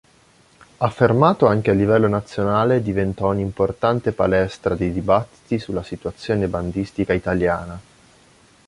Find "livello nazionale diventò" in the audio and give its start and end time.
1.75-3.29